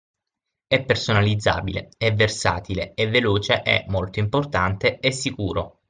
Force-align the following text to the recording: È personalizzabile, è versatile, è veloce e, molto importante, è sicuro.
È 0.65 0.83
personalizzabile, 0.83 1.89
è 1.95 2.11
versatile, 2.11 2.95
è 2.95 3.07
veloce 3.07 3.61
e, 3.61 3.85
molto 3.89 4.17
importante, 4.17 4.97
è 4.97 5.11
sicuro. 5.11 5.77